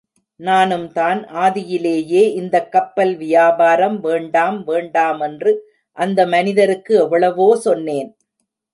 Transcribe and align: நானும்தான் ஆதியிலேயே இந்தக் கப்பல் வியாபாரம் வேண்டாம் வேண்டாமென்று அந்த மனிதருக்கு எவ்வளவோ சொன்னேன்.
நானும்தான் 0.39 1.19
ஆதியிலேயே 1.33 2.23
இந்தக் 2.33 2.71
கப்பல் 2.71 3.15
வியாபாரம் 3.17 3.99
வேண்டாம் 3.99 4.67
வேண்டாமென்று 4.67 5.53
அந்த 5.97 6.27
மனிதருக்கு 6.27 6.95
எவ்வளவோ 6.95 7.55
சொன்னேன். 7.59 8.09